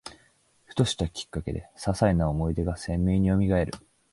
[0.65, 3.73] ふとしたきっかけで、ささいな思い出が鮮明によみがえる